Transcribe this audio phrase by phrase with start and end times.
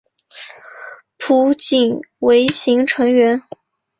[1.19, 3.43] 浦井唯行成员。